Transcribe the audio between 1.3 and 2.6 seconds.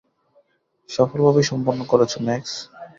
সম্পন্ন করেছো ম্যাক্স।